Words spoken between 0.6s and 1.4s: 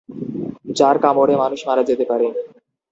যার কামড়ে